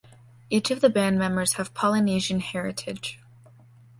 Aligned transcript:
Each 0.49 0.71
of 0.71 0.81
the 0.81 0.89
band 0.89 1.19
members 1.19 1.53
have 1.57 1.75
Polynesian 1.75 2.39
heritage. 2.39 3.19